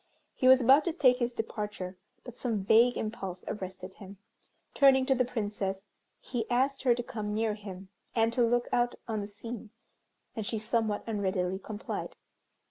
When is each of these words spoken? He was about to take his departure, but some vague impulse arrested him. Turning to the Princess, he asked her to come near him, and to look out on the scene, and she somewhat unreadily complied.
He 0.33 0.47
was 0.47 0.59
about 0.61 0.83
to 0.85 0.93
take 0.93 1.17
his 1.19 1.35
departure, 1.35 1.95
but 2.23 2.35
some 2.35 2.63
vague 2.63 2.97
impulse 2.97 3.45
arrested 3.47 3.93
him. 3.93 4.17
Turning 4.73 5.05
to 5.05 5.13
the 5.13 5.23
Princess, 5.23 5.85
he 6.19 6.49
asked 6.49 6.81
her 6.81 6.95
to 6.95 7.03
come 7.03 7.35
near 7.35 7.53
him, 7.53 7.89
and 8.15 8.33
to 8.33 8.41
look 8.43 8.67
out 8.73 8.95
on 9.07 9.21
the 9.21 9.27
scene, 9.27 9.69
and 10.35 10.43
she 10.43 10.57
somewhat 10.57 11.03
unreadily 11.05 11.59
complied. 11.59 12.15